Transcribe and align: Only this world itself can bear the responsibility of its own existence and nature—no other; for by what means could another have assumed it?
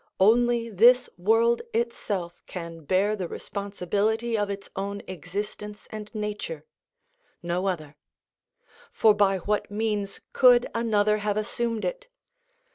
Only 0.19 0.67
this 0.67 1.11
world 1.15 1.61
itself 1.75 2.41
can 2.47 2.79
bear 2.85 3.15
the 3.15 3.27
responsibility 3.27 4.35
of 4.35 4.49
its 4.49 4.67
own 4.75 5.03
existence 5.07 5.87
and 5.91 6.09
nature—no 6.15 7.67
other; 7.67 7.95
for 8.91 9.13
by 9.13 9.37
what 9.37 9.69
means 9.69 10.19
could 10.33 10.65
another 10.73 11.17
have 11.19 11.37
assumed 11.37 11.85
it? 11.85 12.07